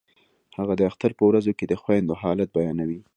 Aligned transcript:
هغه 0.57 0.73
د 0.77 0.81
اختر 0.89 1.11
په 1.19 1.23
ورځو 1.29 1.51
کې 1.57 1.65
د 1.67 1.73
خویندو 1.81 2.13
حالت 2.21 2.49
بیانوي 2.57 2.99